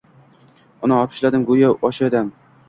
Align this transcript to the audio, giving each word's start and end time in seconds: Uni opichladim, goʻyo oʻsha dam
Uni 0.87 0.95
opichladim, 1.01 1.45
goʻyo 1.51 1.71
oʻsha 1.91 2.11
dam 2.17 2.35